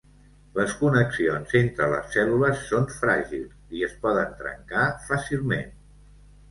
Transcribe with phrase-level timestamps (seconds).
[0.59, 5.75] Les connexions entre les cèl·lules són fràgils i es poden trencar fàcilment.